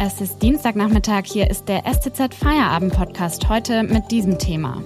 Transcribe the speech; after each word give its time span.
Es 0.00 0.20
ist 0.20 0.40
Dienstagnachmittag, 0.42 1.24
hier 1.24 1.50
ist 1.50 1.68
der 1.68 1.82
STZ 1.84 2.32
Feierabend 2.32 2.92
Podcast, 2.92 3.48
heute 3.48 3.82
mit 3.82 4.12
diesem 4.12 4.38
Thema. 4.38 4.80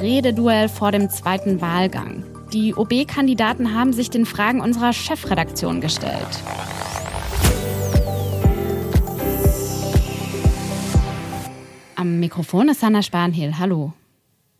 Rededuell 0.00 0.70
vor 0.70 0.90
dem 0.90 1.10
zweiten 1.10 1.60
Wahlgang. 1.60 2.24
Die 2.54 2.74
OB-Kandidaten 2.74 3.74
haben 3.74 3.92
sich 3.92 4.08
den 4.08 4.24
Fragen 4.24 4.62
unserer 4.62 4.94
Chefredaktion 4.94 5.82
gestellt. 5.82 6.42
Am 11.96 12.20
Mikrofon 12.20 12.70
ist 12.70 12.80
Sanna 12.80 13.02
Spanhiel. 13.02 13.58
Hallo. 13.58 13.92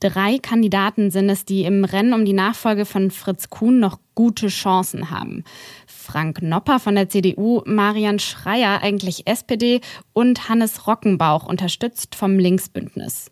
Drei 0.04 0.36
Kandidaten 0.36 1.10
sind 1.10 1.30
es, 1.30 1.46
die 1.46 1.64
im 1.64 1.82
Rennen 1.82 2.12
um 2.12 2.26
die 2.26 2.34
Nachfolge 2.34 2.84
von 2.84 3.10
Fritz 3.10 3.48
Kuhn 3.48 3.80
noch 3.80 3.98
gute 4.14 4.48
Chancen 4.48 5.10
haben. 5.10 5.44
Frank 5.86 6.42
Nopper 6.42 6.78
von 6.78 6.94
der 6.94 7.08
CDU, 7.08 7.62
Marian 7.64 8.18
Schreier, 8.18 8.82
eigentlich 8.82 9.26
SPD 9.26 9.80
und 10.12 10.50
Hannes 10.50 10.86
Rockenbauch, 10.86 11.46
unterstützt 11.46 12.16
vom 12.16 12.38
Linksbündnis. 12.38 13.30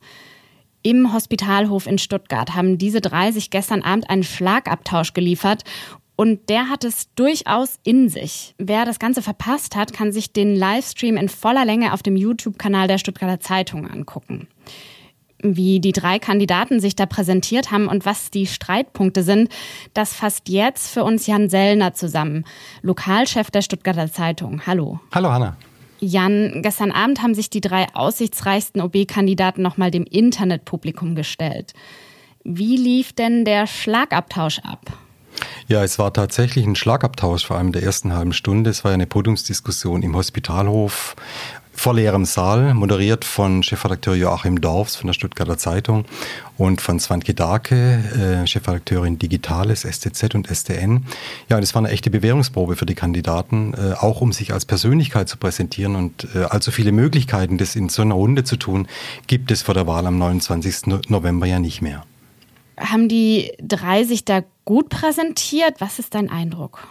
Im 0.82 1.12
Hospitalhof 1.12 1.86
in 1.86 1.98
Stuttgart 1.98 2.54
haben 2.54 2.78
diese 2.78 3.02
drei 3.02 3.32
sich 3.32 3.50
gestern 3.50 3.82
Abend 3.82 4.08
einen 4.08 4.24
Schlagabtausch 4.24 5.12
geliefert 5.12 5.64
und 6.16 6.48
der 6.48 6.70
hat 6.70 6.84
es 6.84 7.12
durchaus 7.14 7.80
in 7.84 8.08
sich. 8.08 8.54
Wer 8.56 8.86
das 8.86 8.98
Ganze 8.98 9.20
verpasst 9.20 9.76
hat, 9.76 9.92
kann 9.92 10.10
sich 10.10 10.32
den 10.32 10.56
Livestream 10.56 11.18
in 11.18 11.28
voller 11.28 11.66
Länge 11.66 11.92
auf 11.92 12.02
dem 12.02 12.16
YouTube-Kanal 12.16 12.88
der 12.88 12.96
Stuttgarter 12.96 13.40
Zeitung 13.40 13.90
angucken 13.90 14.48
wie 15.42 15.80
die 15.80 15.92
drei 15.92 16.18
Kandidaten 16.18 16.80
sich 16.80 16.96
da 16.96 17.06
präsentiert 17.06 17.70
haben 17.70 17.88
und 17.88 18.06
was 18.06 18.30
die 18.30 18.46
Streitpunkte 18.46 19.22
sind, 19.22 19.50
das 19.94 20.14
fasst 20.14 20.48
jetzt 20.48 20.88
für 20.88 21.04
uns 21.04 21.26
Jan 21.26 21.48
Sellner 21.48 21.94
zusammen, 21.94 22.44
Lokalchef 22.82 23.50
der 23.50 23.62
Stuttgarter 23.62 24.10
Zeitung. 24.10 24.62
Hallo. 24.66 25.00
Hallo 25.12 25.30
Hanna. 25.30 25.56
Jan, 26.00 26.62
gestern 26.62 26.90
Abend 26.90 27.22
haben 27.22 27.34
sich 27.34 27.48
die 27.48 27.60
drei 27.60 27.86
aussichtsreichsten 27.94 28.80
OB-Kandidaten 28.80 29.62
nochmal 29.62 29.92
dem 29.92 30.04
Internetpublikum 30.04 31.14
gestellt. 31.14 31.74
Wie 32.42 32.76
lief 32.76 33.12
denn 33.12 33.44
der 33.44 33.68
Schlagabtausch 33.68 34.58
ab? 34.60 34.80
Ja, 35.68 35.82
es 35.84 35.98
war 35.98 36.12
tatsächlich 36.12 36.66
ein 36.66 36.76
Schlagabtausch, 36.76 37.46
vor 37.46 37.56
allem 37.56 37.68
in 37.68 37.72
der 37.72 37.84
ersten 37.84 38.12
halben 38.12 38.32
Stunde. 38.32 38.70
Es 38.70 38.84
war 38.84 38.92
eine 38.92 39.06
Podiumsdiskussion 39.06 40.02
im 40.02 40.16
Hospitalhof 40.16 41.14
vor 41.82 41.94
leerem 41.94 42.24
Saal, 42.24 42.74
moderiert 42.74 43.24
von 43.24 43.64
Chefredakteur 43.64 44.14
Joachim 44.14 44.60
Dorfs 44.60 44.94
von 44.94 45.08
der 45.08 45.14
Stuttgarter 45.14 45.58
Zeitung 45.58 46.04
und 46.56 46.80
von 46.80 47.00
Svantke 47.00 47.34
Darke, 47.34 47.74
äh, 47.74 48.46
Chefredakteurin 48.46 49.18
Digitales, 49.18 49.80
STZ 49.80 50.36
und 50.36 50.46
STN. 50.46 51.04
Ja, 51.48 51.58
es 51.58 51.74
war 51.74 51.82
eine 51.82 51.90
echte 51.90 52.08
Bewährungsprobe 52.08 52.76
für 52.76 52.86
die 52.86 52.94
Kandidaten, 52.94 53.74
äh, 53.74 53.94
auch 53.94 54.20
um 54.20 54.30
sich 54.32 54.52
als 54.52 54.64
Persönlichkeit 54.64 55.28
zu 55.28 55.38
präsentieren 55.38 55.96
und 55.96 56.28
äh, 56.36 56.44
allzu 56.44 56.70
viele 56.70 56.92
Möglichkeiten, 56.92 57.58
das 57.58 57.74
in 57.74 57.88
so 57.88 58.02
einer 58.02 58.14
Runde 58.14 58.44
zu 58.44 58.54
tun, 58.54 58.86
gibt 59.26 59.50
es 59.50 59.62
vor 59.62 59.74
der 59.74 59.88
Wahl 59.88 60.06
am 60.06 60.18
29. 60.18 61.08
November 61.08 61.46
ja 61.46 61.58
nicht 61.58 61.82
mehr. 61.82 62.04
Haben 62.78 63.08
die 63.08 63.54
drei 63.60 64.04
sich 64.04 64.24
da 64.24 64.44
gut 64.64 64.88
präsentiert? 64.88 65.80
Was 65.80 65.98
ist 65.98 66.14
dein 66.14 66.30
Eindruck? 66.30 66.86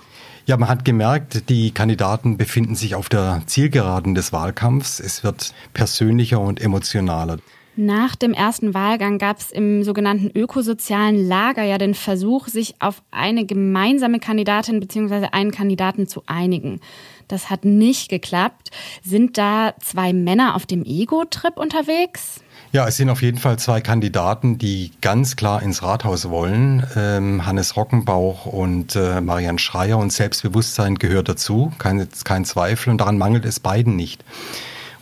Ja, 0.46 0.58
man 0.58 0.70
hat 0.70 0.86
gemerkt, 0.86 1.50
die 1.50 1.72
Kandidaten 1.72 2.38
befinden 2.38 2.76
sich 2.76 2.96
auf 2.96 3.10
der 3.10 3.44
Zielgeraden 3.46 4.16
des 4.16 4.34
Wahlkampfs. 4.34 5.00
Es 5.00 5.24
wird 5.24 5.54
persönlicher 5.74 6.40
und 6.40 6.60
emotionaler. 6.60 7.38
Nach 7.78 8.16
dem 8.16 8.34
ersten 8.34 8.74
Wahlgang 8.74 9.18
gab 9.18 9.40
es 9.40 9.50
im 9.50 9.84
sogenannten 9.84 10.30
ökosozialen 10.38 11.28
Lager 11.28 11.64
ja 11.64 11.78
den 11.78 11.94
Versuch, 11.94 12.48
sich 12.48 12.76
auf 12.80 13.02
eine 13.12 13.46
gemeinsame 13.46 14.20
Kandidatin 14.20 14.82
bzw. 14.82 15.28
einen 15.32 15.52
Kandidaten 15.52 16.06
zu 16.06 16.24
einigen. 16.26 16.82
Das 17.30 17.50
hat 17.50 17.64
nicht 17.64 18.10
geklappt. 18.10 18.72
Sind 19.04 19.38
da 19.38 19.74
zwei 19.80 20.12
Männer 20.12 20.56
auf 20.56 20.66
dem 20.66 20.84
Ego-Trip 20.84 21.56
unterwegs? 21.56 22.42
Ja, 22.74 22.88
es 22.88 22.96
sind 22.96 23.10
auf 23.10 23.22
jeden 23.22 23.38
Fall 23.38 23.60
zwei 23.60 23.82
Kandidaten, 23.82 24.58
die 24.58 24.92
ganz 25.02 25.36
klar 25.36 25.62
ins 25.62 25.84
Rathaus 25.84 26.30
wollen. 26.30 26.88
Ähm, 26.96 27.46
Hannes 27.46 27.76
Rockenbauch 27.76 28.46
und 28.46 28.96
äh, 28.96 29.20
Marian 29.20 29.58
Schreier 29.58 29.98
und 29.98 30.14
Selbstbewusstsein 30.14 30.96
gehört 30.96 31.28
dazu, 31.28 31.74
kein, 31.80 32.08
kein 32.24 32.46
Zweifel 32.46 32.92
und 32.92 33.00
daran 33.00 33.18
mangelt 33.18 33.44
es 33.44 33.60
beiden 33.60 33.98
nicht. 33.98 34.24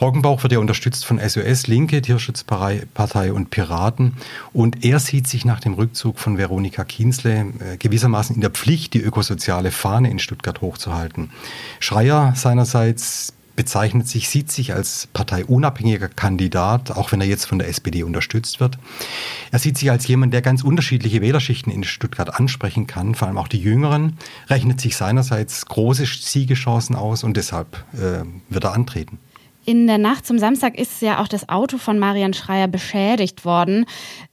Rockenbauch 0.01 0.41
wird 0.41 0.53
ja 0.53 0.59
unterstützt 0.59 1.05
von 1.05 1.19
SOS, 1.19 1.67
Linke, 1.67 2.01
Tierschutzpartei 2.01 3.33
und 3.33 3.51
Piraten. 3.51 4.13
Und 4.51 4.83
er 4.83 4.97
sieht 4.97 5.27
sich 5.27 5.45
nach 5.45 5.59
dem 5.59 5.73
Rückzug 5.73 6.17
von 6.17 6.39
Veronika 6.39 6.83
Kienzle 6.83 7.53
äh, 7.59 7.77
gewissermaßen 7.77 8.33
in 8.33 8.41
der 8.41 8.49
Pflicht, 8.49 8.95
die 8.95 9.01
ökosoziale 9.01 9.69
Fahne 9.69 10.09
in 10.09 10.17
Stuttgart 10.17 10.61
hochzuhalten. 10.61 11.29
Schreier 11.79 12.33
seinerseits 12.35 13.33
bezeichnet 13.59 14.07
sich, 14.07 14.29
sieht 14.29 14.49
sich 14.49 14.73
als 14.73 15.09
parteiunabhängiger 15.11 16.07
Kandidat, 16.07 16.91
auch 16.91 17.11
wenn 17.11 17.19
er 17.19 17.27
jetzt 17.27 17.43
von 17.43 17.59
der 17.59 17.67
SPD 17.67 18.03
unterstützt 18.03 18.61
wird. 18.61 18.77
Er 19.51 19.59
sieht 19.59 19.77
sich 19.77 19.91
als 19.91 20.07
jemand, 20.07 20.33
der 20.33 20.41
ganz 20.41 20.63
unterschiedliche 20.63 21.19
Wählerschichten 21.19 21.69
in 21.69 21.83
Stuttgart 21.83 22.39
ansprechen 22.39 22.87
kann, 22.87 23.15
vor 23.15 23.27
allem 23.27 23.37
auch 23.37 23.49
die 23.49 23.59
Jüngeren, 23.59 24.17
rechnet 24.47 24.79
sich 24.79 24.95
seinerseits 24.95 25.65
große 25.65 26.05
Siegechancen 26.05 26.95
aus 26.95 27.25
und 27.25 27.35
deshalb 27.35 27.83
äh, 27.95 28.23
wird 28.47 28.63
er 28.63 28.71
antreten. 28.71 29.19
In 29.65 29.87
der 29.87 29.97
Nacht 29.97 30.25
zum 30.25 30.39
Samstag 30.39 30.77
ist 30.77 31.01
ja 31.01 31.21
auch 31.21 31.27
das 31.27 31.49
Auto 31.49 31.77
von 31.77 31.99
Marian 31.99 32.33
Schreier 32.33 32.69
beschädigt 32.69 33.43
worden. 33.43 33.85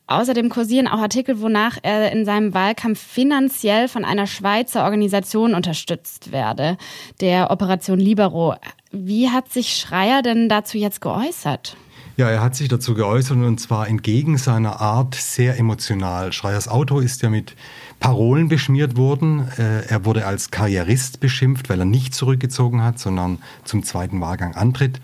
Außerdem 0.06 0.50
kursieren 0.50 0.86
auch 0.86 1.00
Artikel, 1.00 1.40
wonach 1.40 1.78
er 1.82 2.12
in 2.12 2.24
seinem 2.24 2.54
Wahlkampf 2.54 3.00
finanziell 3.00 3.88
von 3.88 4.04
einer 4.04 4.28
Schweizer 4.28 4.84
Organisation 4.84 5.52
unterstützt 5.52 6.30
werde, 6.30 6.78
der 7.20 7.50
Operation 7.50 7.98
Libero. 7.98 8.54
Wie 8.90 9.30
hat 9.30 9.52
sich 9.52 9.76
Schreier 9.76 10.22
denn 10.22 10.48
dazu 10.48 10.78
jetzt 10.78 11.00
geäußert? 11.00 11.76
Ja, 12.18 12.30
er 12.30 12.40
hat 12.40 12.56
sich 12.56 12.68
dazu 12.68 12.94
geäußert 12.94 13.36
und 13.36 13.60
zwar 13.60 13.88
entgegen 13.88 14.38
seiner 14.38 14.80
Art 14.80 15.14
sehr 15.14 15.58
emotional. 15.58 16.32
Schreiers 16.32 16.66
Auto 16.66 16.98
ist 16.98 17.20
ja 17.20 17.28
mit 17.28 17.54
Parolen 18.00 18.48
beschmiert 18.48 18.96
worden. 18.96 19.48
Äh, 19.58 19.86
er 19.86 20.06
wurde 20.06 20.24
als 20.24 20.50
Karrierist 20.50 21.20
beschimpft, 21.20 21.68
weil 21.68 21.78
er 21.78 21.84
nicht 21.84 22.14
zurückgezogen 22.14 22.82
hat, 22.82 22.98
sondern 22.98 23.38
zum 23.64 23.82
zweiten 23.82 24.18
Wahlgang 24.22 24.54
antritt. 24.54 24.98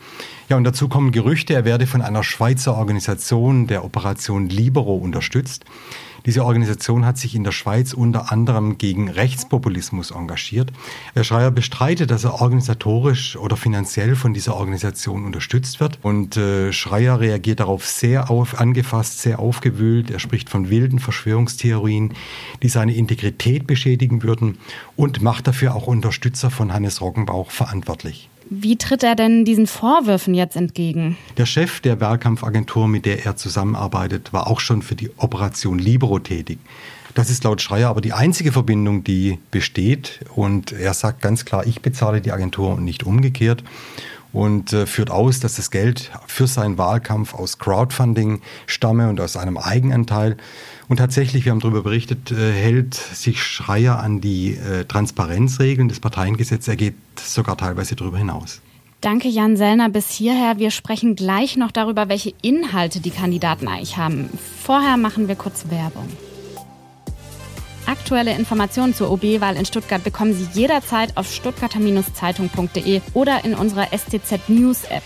Ja, 0.48 0.56
und 0.56 0.64
dazu 0.64 0.88
kommen 0.88 1.12
Gerüchte, 1.12 1.52
er 1.52 1.66
werde 1.66 1.86
von 1.86 2.00
einer 2.00 2.24
Schweizer 2.24 2.76
Organisation 2.78 3.66
der 3.66 3.84
Operation 3.84 4.48
Libero 4.48 4.94
unterstützt. 4.94 5.66
Diese 6.26 6.44
Organisation 6.44 7.04
hat 7.04 7.18
sich 7.18 7.34
in 7.34 7.44
der 7.44 7.52
Schweiz 7.52 7.92
unter 7.92 8.30
anderem 8.30 8.78
gegen 8.78 9.08
Rechtspopulismus 9.08 10.10
engagiert. 10.10 10.72
Herr 11.14 11.24
Schreier 11.24 11.50
bestreitet, 11.50 12.10
dass 12.10 12.24
er 12.24 12.40
organisatorisch 12.40 13.36
oder 13.36 13.56
finanziell 13.56 14.14
von 14.14 14.32
dieser 14.32 14.56
Organisation 14.56 15.24
unterstützt 15.24 15.80
wird. 15.80 15.98
Und 16.02 16.36
äh, 16.36 16.72
Schreier 16.72 17.20
reagiert 17.20 17.60
darauf 17.60 17.86
sehr 17.86 18.30
auf, 18.30 18.60
angefasst, 18.60 19.20
sehr 19.20 19.38
aufgewühlt. 19.38 20.10
Er 20.10 20.18
spricht 20.18 20.48
von 20.48 20.70
wilden 20.70 20.98
Verschwörungstheorien, 20.98 22.14
die 22.62 22.68
seine 22.68 22.94
Integrität 22.94 23.66
beschädigen 23.66 24.22
würden 24.22 24.58
und 24.96 25.22
macht 25.22 25.46
dafür 25.46 25.74
auch 25.74 25.86
Unterstützer 25.86 26.50
von 26.50 26.72
Hannes 26.72 27.00
Roggenbauch 27.00 27.50
verantwortlich. 27.50 28.28
Wie 28.50 28.76
tritt 28.76 29.02
er 29.02 29.14
denn 29.14 29.44
diesen 29.44 29.66
Vorwürfen 29.66 30.34
jetzt 30.34 30.56
entgegen? 30.56 31.16
Der 31.36 31.46
Chef 31.46 31.80
der 31.80 32.00
Wahlkampfagentur, 32.00 32.88
mit 32.88 33.06
der 33.06 33.24
er 33.24 33.36
zusammenarbeitet, 33.36 34.32
war 34.32 34.46
auch 34.46 34.60
schon 34.60 34.82
für 34.82 34.94
die 34.94 35.10
Operation 35.16 35.78
Libero 35.78 36.18
tätig. 36.18 36.58
Das 37.14 37.28
ist 37.28 37.44
laut 37.44 37.60
Schreier 37.60 37.90
aber 37.90 38.00
die 38.00 38.14
einzige 38.14 38.52
Verbindung, 38.52 39.04
die 39.04 39.38
besteht. 39.50 40.20
Und 40.34 40.72
er 40.72 40.94
sagt 40.94 41.20
ganz 41.20 41.44
klar, 41.44 41.66
ich 41.66 41.82
bezahle 41.82 42.20
die 42.20 42.32
Agentur 42.32 42.74
und 42.74 42.84
nicht 42.84 43.04
umgekehrt. 43.04 43.62
Und 44.32 44.72
äh, 44.72 44.86
führt 44.86 45.10
aus, 45.10 45.40
dass 45.40 45.56
das 45.56 45.70
Geld 45.70 46.10
für 46.26 46.46
seinen 46.46 46.78
Wahlkampf 46.78 47.34
aus 47.34 47.58
Crowdfunding 47.58 48.40
stamme 48.66 49.08
und 49.08 49.20
aus 49.20 49.36
einem 49.36 49.58
Eigenanteil. 49.58 50.38
Und 50.88 50.96
tatsächlich, 50.96 51.44
wir 51.44 51.52
haben 51.52 51.60
darüber 51.60 51.82
berichtet, 51.82 52.32
äh, 52.32 52.52
hält 52.52 52.94
sich 52.94 53.42
Schreier 53.42 53.98
an 53.98 54.20
die 54.20 54.56
äh, 54.56 54.84
Transparenzregeln 54.84 55.88
des 55.88 56.00
Parteiengesetzes. 56.00 56.68
Er 56.68 56.76
geht 56.76 56.94
sogar 57.20 57.56
teilweise 57.56 57.94
darüber 57.94 58.18
hinaus. 58.18 58.62
Danke, 59.02 59.28
Jan 59.28 59.56
Sellner, 59.56 59.88
bis 59.88 60.10
hierher. 60.10 60.58
Wir 60.58 60.70
sprechen 60.70 61.16
gleich 61.16 61.56
noch 61.56 61.72
darüber, 61.72 62.08
welche 62.08 62.32
Inhalte 62.40 63.00
die 63.00 63.10
Kandidaten 63.10 63.66
eigentlich 63.66 63.96
haben. 63.96 64.30
Vorher 64.62 64.96
machen 64.96 65.28
wir 65.28 65.34
kurz 65.34 65.66
Werbung. 65.70 66.08
Aktuelle 67.92 68.34
Informationen 68.34 68.94
zur 68.94 69.10
OB-Wahl 69.10 69.54
in 69.54 69.66
Stuttgart 69.66 70.02
bekommen 70.02 70.32
Sie 70.32 70.48
jederzeit 70.58 71.14
auf 71.18 71.30
stuttgarter-zeitung.de 71.30 73.02
oder 73.12 73.44
in 73.44 73.54
unserer 73.54 73.88
STZ 73.92 74.48
News 74.48 74.84
App. 74.84 75.02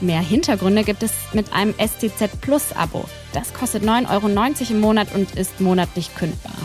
Mehr 0.00 0.18
Hintergründe 0.18 0.82
gibt 0.82 1.04
es 1.04 1.12
mit 1.32 1.52
einem 1.52 1.74
STZ 1.74 2.40
Plus 2.40 2.72
Abo. 2.74 3.04
Das 3.32 3.54
kostet 3.54 3.84
9,90 3.84 4.10
Euro 4.10 4.72
im 4.72 4.80
Monat 4.80 5.14
und 5.14 5.36
ist 5.36 5.60
monatlich 5.60 6.12
kündbar. 6.16 6.56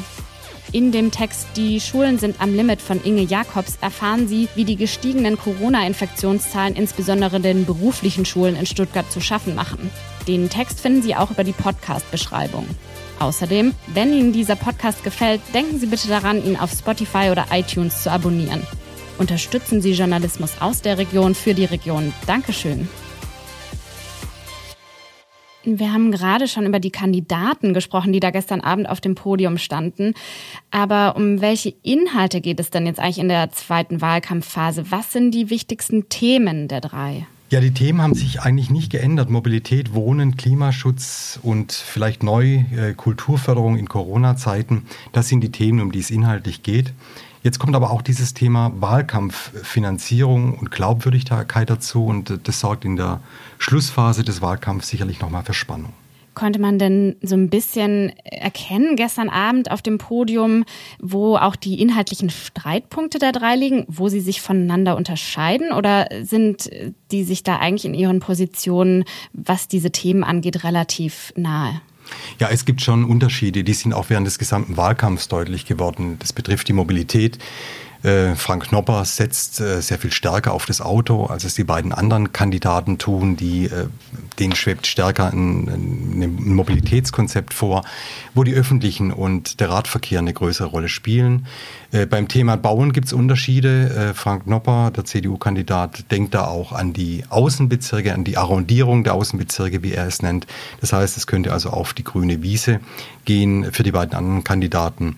In 0.71 0.91
dem 0.91 1.11
Text 1.11 1.45
Die 1.55 1.79
Schulen 1.79 2.17
sind 2.17 2.41
am 2.41 2.55
Limit 2.55 2.81
von 2.81 2.99
Inge 3.03 3.21
Jakobs 3.21 3.77
erfahren 3.79 4.27
Sie, 4.27 4.49
wie 4.55 4.65
die 4.65 4.75
gestiegenen 4.75 5.37
Corona-Infektionszahlen 5.37 6.75
insbesondere 6.75 7.39
den 7.39 7.67
beruflichen 7.67 8.25
Schulen 8.25 8.55
in 8.55 8.65
Stuttgart 8.65 9.11
zu 9.11 9.21
schaffen 9.21 9.53
machen. 9.53 9.91
Den 10.27 10.49
Text 10.49 10.81
finden 10.81 11.03
Sie 11.03 11.15
auch 11.15 11.29
über 11.29 11.43
die 11.43 11.51
Podcast-Beschreibung. 11.51 12.67
Außerdem, 13.23 13.73
wenn 13.93 14.11
Ihnen 14.11 14.33
dieser 14.33 14.57
Podcast 14.57 15.01
gefällt, 15.05 15.39
denken 15.53 15.79
Sie 15.79 15.85
bitte 15.85 16.09
daran, 16.09 16.43
ihn 16.43 16.57
auf 16.57 16.71
Spotify 16.71 17.29
oder 17.31 17.45
iTunes 17.53 18.03
zu 18.03 18.11
abonnieren. 18.11 18.67
Unterstützen 19.17 19.81
Sie 19.81 19.93
Journalismus 19.93 20.59
aus 20.59 20.81
der 20.81 20.97
Region 20.97 21.33
für 21.33 21.53
die 21.53 21.63
Region. 21.63 22.13
Dankeschön. 22.27 22.89
Wir 25.63 25.93
haben 25.93 26.11
gerade 26.11 26.49
schon 26.49 26.65
über 26.65 26.81
die 26.81 26.91
Kandidaten 26.91 27.73
gesprochen, 27.73 28.11
die 28.11 28.19
da 28.19 28.31
gestern 28.31 28.59
Abend 28.59 28.89
auf 28.89 28.99
dem 28.99 29.15
Podium 29.15 29.57
standen. 29.57 30.15
Aber 30.69 31.15
um 31.15 31.39
welche 31.39 31.73
Inhalte 31.81 32.41
geht 32.41 32.59
es 32.59 32.71
denn 32.71 32.85
jetzt 32.85 32.99
eigentlich 32.99 33.19
in 33.19 33.29
der 33.29 33.51
zweiten 33.51 34.01
Wahlkampfphase? 34.01 34.91
Was 34.91 35.13
sind 35.13 35.31
die 35.31 35.49
wichtigsten 35.49 36.09
Themen 36.09 36.67
der 36.67 36.81
drei? 36.81 37.25
Ja, 37.53 37.59
die 37.59 37.69
Themen 37.69 38.01
haben 38.01 38.15
sich 38.15 38.41
eigentlich 38.41 38.71
nicht 38.71 38.91
geändert. 38.91 39.29
Mobilität, 39.29 39.93
Wohnen, 39.93 40.37
Klimaschutz 40.37 41.37
und 41.43 41.71
vielleicht 41.71 42.23
neu 42.23 42.63
äh, 42.75 42.95
Kulturförderung 42.97 43.77
in 43.77 43.87
Corona-Zeiten. 43.87 44.87
Das 45.11 45.27
sind 45.27 45.41
die 45.41 45.51
Themen, 45.51 45.79
um 45.79 45.91
die 45.91 45.99
es 45.99 46.09
inhaltlich 46.09 46.63
geht. 46.63 46.95
Jetzt 47.43 47.59
kommt 47.59 47.75
aber 47.75 47.91
auch 47.91 48.01
dieses 48.01 48.33
Thema 48.33 48.71
Wahlkampffinanzierung 48.77 50.57
und 50.57 50.71
Glaubwürdigkeit 50.71 51.69
dazu 51.69 52.07
und 52.07 52.39
das 52.43 52.59
sorgt 52.59 52.85
in 52.85 52.95
der 52.95 53.19
Schlussphase 53.59 54.23
des 54.23 54.41
Wahlkampfs 54.41 54.87
sicherlich 54.87 55.21
nochmal 55.21 55.43
für 55.43 55.53
Spannung. 55.53 55.93
Konnte 56.33 56.59
man 56.59 56.79
denn 56.79 57.15
so 57.21 57.35
ein 57.35 57.49
bisschen 57.49 58.11
erkennen 58.23 58.95
gestern 58.95 59.29
Abend 59.29 59.71
auf 59.71 59.81
dem 59.81 59.97
Podium, 59.97 60.65
wo 60.99 61.35
auch 61.35 61.55
die 61.55 61.81
inhaltlichen 61.81 62.29
Streitpunkte 62.29 63.19
der 63.19 63.31
drei 63.31 63.55
liegen, 63.55 63.85
wo 63.87 64.09
sie 64.09 64.19
sich 64.19 64.41
voneinander 64.41 64.95
unterscheiden? 64.95 65.71
Oder 65.71 66.07
sind 66.23 66.69
die 67.11 67.23
sich 67.23 67.43
da 67.43 67.57
eigentlich 67.59 67.85
in 67.85 67.93
ihren 67.93 68.19
Positionen, 68.19 69.05
was 69.33 69.67
diese 69.67 69.91
Themen 69.91 70.23
angeht, 70.23 70.63
relativ 70.63 71.33
nahe? 71.35 71.81
Ja, 72.39 72.49
es 72.49 72.65
gibt 72.65 72.81
schon 72.81 73.05
Unterschiede, 73.05 73.63
die 73.63 73.73
sind 73.73 73.93
auch 73.93 74.09
während 74.09 74.27
des 74.27 74.39
gesamten 74.39 74.77
Wahlkampfs 74.77 75.27
deutlich 75.27 75.65
geworden. 75.65 76.17
Das 76.19 76.33
betrifft 76.33 76.67
die 76.67 76.73
Mobilität. 76.73 77.37
Äh, 78.03 78.35
Frank 78.35 78.67
Knopper 78.67 79.05
setzt 79.05 79.61
äh, 79.61 79.81
sehr 79.81 79.97
viel 79.97 80.11
stärker 80.11 80.53
auf 80.53 80.65
das 80.65 80.81
Auto, 80.81 81.25
als 81.25 81.45
es 81.45 81.55
die 81.55 81.63
beiden 81.63 81.93
anderen 81.93 82.33
Kandidaten 82.33 82.97
tun. 82.97 83.37
Die, 83.37 83.65
äh, 83.65 83.87
denen 84.39 84.55
schwebt 84.55 84.87
stärker 84.87 85.31
ein, 85.31 85.67
ein, 85.69 86.53
Mobilitätskonzept 86.53 87.53
vor, 87.53 87.83
wo 88.33 88.43
die 88.43 88.53
öffentlichen 88.53 89.11
und 89.11 89.61
der 89.61 89.69
Radverkehr 89.69 90.19
eine 90.19 90.33
größere 90.33 90.67
Rolle 90.67 90.89
spielen. 90.89 91.47
Äh, 91.91 92.05
beim 92.05 92.27
Thema 92.27 92.57
Bauen 92.57 92.91
gibt 92.91 93.07
es 93.07 93.13
Unterschiede. 93.13 93.89
Äh, 93.89 94.13
Frank 94.13 94.43
Knopper, 94.43 94.91
der 94.91 95.05
CDU-Kandidat, 95.05 96.11
denkt 96.11 96.33
da 96.33 96.47
auch 96.47 96.73
an 96.73 96.91
die 96.91 97.23
Außenbezirke, 97.29 98.13
an 98.13 98.25
die 98.25 98.35
Arrondierung 98.37 99.05
der 99.05 99.13
Außenbezirke, 99.13 99.81
wie 99.81 99.93
er 99.93 100.07
es 100.07 100.21
nennt. 100.21 100.45
Das 100.81 100.91
heißt, 100.91 101.15
es 101.15 101.25
könnte 101.25 101.53
also 101.53 101.69
auf 101.69 101.93
die 101.93 102.03
grüne 102.03 102.43
Wiese 102.43 102.81
gehen. 103.23 103.71
Für 103.71 103.83
die 103.83 103.91
beiden 103.91 104.13
anderen 104.13 104.43
Kandidaten 104.43 105.15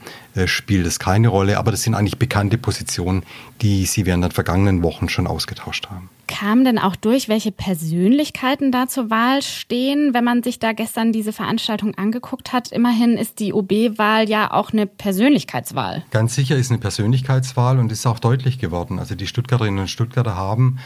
spielt 0.48 0.86
es 0.86 1.00
keine 1.00 1.30
Rolle, 1.30 1.58
aber 1.58 1.72
das 1.72 1.84
sind 1.84 1.96
eigentlich 1.96 2.18
bekannte 2.18 2.58
Positionen, 2.58 3.24
die 3.62 3.86
sie 3.86 4.06
während 4.06 4.24
der 4.24 4.32
vergangenen 4.32 4.84
Wochen 4.84 5.10
schon 5.10 5.28
ausgetauscht 5.28 5.88
haben. 5.90 6.10
Kam 6.28 6.66
denn 6.66 6.80
auch 6.80 6.96
durch, 6.96 7.30
welche 7.30 7.52
Persönlichkeiten 7.52 8.72
da 8.72 8.88
zur 8.88 9.10
Wahl 9.10 9.42
stehen, 9.42 10.14
wenn 10.14 10.24
man 10.24 10.42
sich 10.42 10.58
da 10.58 10.74
gestern 10.74 11.12
diese 11.12 11.32
Veranstaltung 11.32 11.96
angeguckt 11.96 12.52
hat? 12.52 12.72
Immerhin 12.72 13.18
ist 13.18 13.40
die 13.40 13.54
OB-Wahl 13.54 14.28
ja 14.28 14.52
auch 14.52 14.74
eine 14.74 14.88
Persönlichkeitswahl. 14.88 16.04
Ganz 16.12 16.36
sicher 16.36 16.56
ist 16.56 16.72
eine 16.72 16.80
Persönlichkeitswahl 16.80 17.80
und 17.80 17.92
ist 17.92 18.06
auch 18.08 18.20
deutlich 18.20 18.60
geworden. 18.60 18.98
Also 18.98 19.16
die 19.16 19.28
Stuttgarterinnen 19.28 19.82
und 19.82 19.88
Stuttgarter 19.88 20.36
haben 20.36 20.80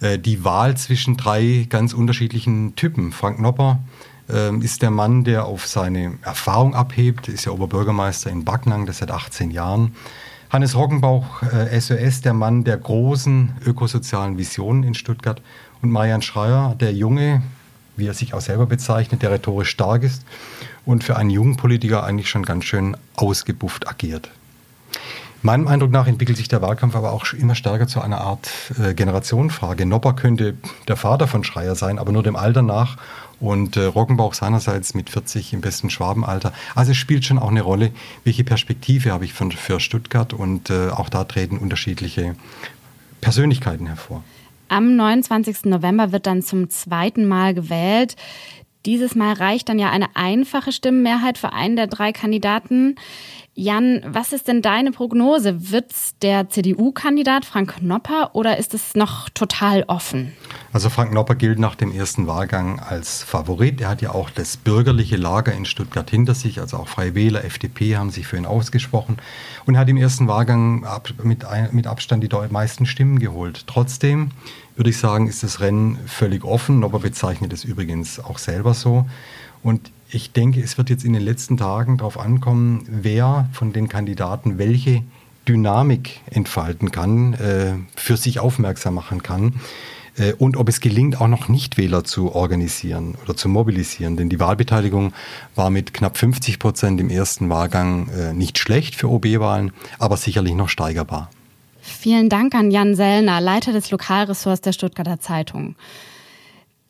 äh, 0.00 0.18
die 0.18 0.44
Wahl 0.44 0.76
zwischen 0.76 1.16
drei 1.16 1.66
ganz 1.68 1.92
unterschiedlichen 1.92 2.74
Typen. 2.74 3.12
Frank 3.12 3.38
Nopper 3.38 3.80
äh, 3.80 4.15
ist 4.60 4.82
der 4.82 4.90
Mann, 4.90 5.24
der 5.24 5.44
auf 5.44 5.66
seine 5.66 6.14
Erfahrung 6.22 6.74
abhebt, 6.74 7.28
ist 7.28 7.44
ja 7.44 7.52
Oberbürgermeister 7.52 8.28
in 8.30 8.44
Backnang, 8.44 8.86
das 8.86 8.98
seit 8.98 9.10
18 9.10 9.50
Jahren. 9.50 9.94
Hannes 10.50 10.76
Roggenbauch, 10.76 11.42
äh, 11.42 11.80
SOS, 11.80 12.20
der 12.20 12.32
Mann 12.32 12.64
der 12.64 12.76
großen 12.76 13.56
ökosozialen 13.64 14.38
Visionen 14.38 14.84
in 14.84 14.94
Stuttgart. 14.94 15.42
Und 15.82 15.90
Marian 15.90 16.22
Schreier, 16.22 16.74
der 16.78 16.92
Junge, 16.92 17.42
wie 17.96 18.06
er 18.06 18.14
sich 18.14 18.34
auch 18.34 18.40
selber 18.40 18.66
bezeichnet, 18.66 19.22
der 19.22 19.30
rhetorisch 19.30 19.70
stark 19.70 20.02
ist 20.02 20.24
und 20.84 21.04
für 21.04 21.16
einen 21.16 21.30
jungen 21.30 21.56
Politiker 21.56 22.04
eigentlich 22.04 22.30
schon 22.30 22.44
ganz 22.44 22.64
schön 22.64 22.96
ausgebufft 23.16 23.88
agiert. 23.88 24.30
Meinem 25.46 25.68
Eindruck 25.68 25.92
nach 25.92 26.08
entwickelt 26.08 26.36
sich 26.36 26.48
der 26.48 26.60
Wahlkampf 26.60 26.96
aber 26.96 27.12
auch 27.12 27.32
immer 27.32 27.54
stärker 27.54 27.86
zu 27.86 28.00
einer 28.00 28.20
Art 28.20 28.50
äh, 28.82 28.94
Generationenfrage. 28.94 29.86
Nopper 29.86 30.14
könnte 30.14 30.56
der 30.88 30.96
Vater 30.96 31.28
von 31.28 31.44
Schreier 31.44 31.76
sein, 31.76 32.00
aber 32.00 32.10
nur 32.10 32.24
dem 32.24 32.34
Alter 32.34 32.62
nach 32.62 32.96
und 33.38 33.76
äh, 33.76 33.84
Roggenbauch 33.84 34.34
seinerseits 34.34 34.94
mit 34.94 35.08
40 35.08 35.52
im 35.52 35.60
besten 35.60 35.88
Schwabenalter. 35.88 36.52
Also 36.74 36.90
es 36.90 36.96
spielt 36.96 37.24
schon 37.24 37.38
auch 37.38 37.50
eine 37.50 37.60
Rolle, 37.62 37.92
welche 38.24 38.42
Perspektive 38.42 39.12
habe 39.12 39.24
ich 39.24 39.34
für, 39.34 39.48
für 39.52 39.78
Stuttgart 39.78 40.32
und 40.32 40.70
äh, 40.70 40.88
auch 40.88 41.08
da 41.08 41.22
treten 41.22 41.58
unterschiedliche 41.58 42.34
Persönlichkeiten 43.20 43.86
hervor. 43.86 44.24
Am 44.66 44.96
29. 44.96 45.66
November 45.66 46.10
wird 46.10 46.26
dann 46.26 46.42
zum 46.42 46.70
zweiten 46.70 47.24
Mal 47.24 47.54
gewählt. 47.54 48.16
Dieses 48.84 49.14
Mal 49.14 49.34
reicht 49.34 49.68
dann 49.68 49.78
ja 49.78 49.90
eine 49.90 50.08
einfache 50.14 50.72
Stimmenmehrheit 50.72 51.38
für 51.38 51.52
einen 51.52 51.76
der 51.76 51.86
drei 51.86 52.10
Kandidaten. 52.10 52.96
Jan, 53.58 54.02
was 54.06 54.34
ist 54.34 54.48
denn 54.48 54.60
deine 54.60 54.92
Prognose? 54.92 55.70
Wird 55.70 55.90
es 55.90 56.14
der 56.20 56.50
CDU-Kandidat 56.50 57.46
Frank 57.46 57.76
Knopper 57.76 58.34
oder 58.34 58.58
ist 58.58 58.74
es 58.74 58.94
noch 58.94 59.30
total 59.30 59.82
offen? 59.86 60.34
Also 60.74 60.90
Frank 60.90 61.12
Knopper 61.12 61.36
gilt 61.36 61.58
nach 61.58 61.74
dem 61.74 61.90
ersten 61.90 62.26
Wahlgang 62.26 62.80
als 62.80 63.22
Favorit. 63.22 63.80
Er 63.80 63.88
hat 63.88 64.02
ja 64.02 64.10
auch 64.10 64.28
das 64.28 64.58
bürgerliche 64.58 65.16
Lager 65.16 65.54
in 65.54 65.64
Stuttgart 65.64 66.10
hinter 66.10 66.34
sich, 66.34 66.60
also 66.60 66.76
auch 66.76 66.86
Freie 66.86 67.14
Wähler, 67.14 67.46
FDP 67.46 67.96
haben 67.96 68.10
sich 68.10 68.26
für 68.26 68.36
ihn 68.36 68.44
ausgesprochen 68.44 69.16
und 69.64 69.76
er 69.76 69.80
hat 69.80 69.88
im 69.88 69.96
ersten 69.96 70.28
Wahlgang 70.28 70.86
mit, 71.22 71.46
mit 71.72 71.86
Abstand 71.86 72.22
die 72.22 72.28
meisten 72.50 72.84
Stimmen 72.84 73.18
geholt. 73.20 73.66
Trotzdem 73.66 74.32
würde 74.74 74.90
ich 74.90 74.98
sagen, 74.98 75.28
ist 75.28 75.42
das 75.42 75.60
Rennen 75.60 75.98
völlig 76.06 76.44
offen. 76.44 76.76
Knopper 76.80 76.98
bezeichnet 76.98 77.54
es 77.54 77.64
übrigens 77.64 78.20
auch 78.20 78.36
selber 78.36 78.74
so. 78.74 79.06
Und 79.62 79.90
ich 80.10 80.32
denke, 80.32 80.60
es 80.60 80.78
wird 80.78 80.90
jetzt 80.90 81.04
in 81.04 81.12
den 81.12 81.22
letzten 81.22 81.56
Tagen 81.56 81.98
darauf 81.98 82.18
ankommen, 82.18 82.84
wer 82.88 83.48
von 83.52 83.72
den 83.72 83.88
Kandidaten 83.88 84.58
welche 84.58 85.02
Dynamik 85.48 86.20
entfalten 86.30 86.90
kann, 86.90 87.34
äh, 87.34 87.74
für 87.94 88.16
sich 88.16 88.40
aufmerksam 88.40 88.94
machen 88.94 89.22
kann 89.22 89.54
äh, 90.18 90.32
und 90.32 90.56
ob 90.56 90.68
es 90.68 90.80
gelingt, 90.80 91.20
auch 91.20 91.28
noch 91.28 91.48
Nichtwähler 91.48 92.04
zu 92.04 92.34
organisieren 92.34 93.16
oder 93.24 93.36
zu 93.36 93.48
mobilisieren. 93.48 94.16
Denn 94.16 94.28
die 94.28 94.40
Wahlbeteiligung 94.40 95.12
war 95.54 95.70
mit 95.70 95.94
knapp 95.94 96.18
50 96.18 96.58
Prozent 96.58 97.00
im 97.00 97.10
ersten 97.10 97.48
Wahlgang 97.48 98.08
äh, 98.08 98.32
nicht 98.32 98.58
schlecht 98.58 98.94
für 98.94 99.08
OB-Wahlen, 99.08 99.72
aber 99.98 100.16
sicherlich 100.16 100.54
noch 100.54 100.68
steigerbar. 100.68 101.30
Vielen 101.80 102.28
Dank 102.28 102.54
an 102.54 102.72
Jan 102.72 102.96
Sellner, 102.96 103.40
Leiter 103.40 103.72
des 103.72 103.90
Lokalressorts 103.90 104.60
der 104.60 104.72
Stuttgarter 104.72 105.20
Zeitung. 105.20 105.76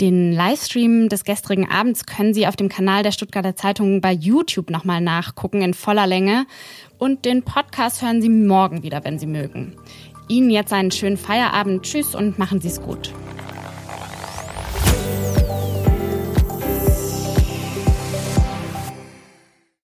Den 0.00 0.32
Livestream 0.32 1.08
des 1.08 1.24
gestrigen 1.24 1.70
Abends 1.70 2.04
können 2.04 2.34
Sie 2.34 2.46
auf 2.46 2.54
dem 2.54 2.68
Kanal 2.68 3.02
der 3.02 3.12
Stuttgarter 3.12 3.56
Zeitung 3.56 4.02
bei 4.02 4.12
YouTube 4.12 4.68
nochmal 4.68 5.00
nachgucken 5.00 5.62
in 5.62 5.72
voller 5.72 6.06
Länge. 6.06 6.46
Und 6.98 7.24
den 7.24 7.42
Podcast 7.42 8.02
hören 8.02 8.20
Sie 8.20 8.28
morgen 8.28 8.82
wieder, 8.82 9.04
wenn 9.04 9.18
Sie 9.18 9.26
mögen. 9.26 9.72
Ihnen 10.28 10.50
jetzt 10.50 10.72
einen 10.72 10.90
schönen 10.90 11.16
Feierabend. 11.16 11.82
Tschüss 11.82 12.14
und 12.14 12.38
machen 12.38 12.60
Sie 12.60 12.68
es 12.68 12.82
gut. 12.82 13.12